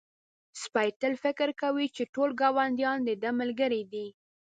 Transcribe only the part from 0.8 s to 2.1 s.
تل فکر کوي چې